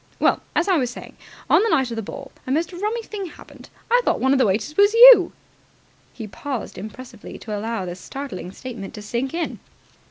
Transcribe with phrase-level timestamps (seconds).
[0.19, 1.15] Well, as I was saying,
[1.47, 3.69] on the night of the ball a most rummy thing happened.
[3.91, 5.31] I thought one of the waiters was you!"
[6.11, 9.59] He paused impressively to allow this startling statement to sink in.